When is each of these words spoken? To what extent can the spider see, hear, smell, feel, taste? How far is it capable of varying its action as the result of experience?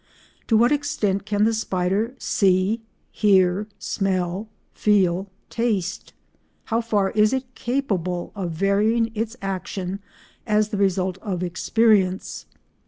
To 0.47 0.57
what 0.57 0.71
extent 0.71 1.27
can 1.27 1.43
the 1.43 1.53
spider 1.53 2.15
see, 2.17 2.81
hear, 3.11 3.67
smell, 3.77 4.49
feel, 4.73 5.29
taste? 5.51 6.13
How 6.63 6.81
far 6.81 7.11
is 7.11 7.33
it 7.33 7.53
capable 7.53 8.31
of 8.35 8.49
varying 8.51 9.11
its 9.13 9.37
action 9.43 9.99
as 10.47 10.69
the 10.69 10.77
result 10.77 11.19
of 11.19 11.43
experience? 11.43 12.47